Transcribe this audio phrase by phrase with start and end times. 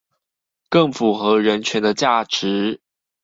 [0.67, 2.81] 更符合人權的價值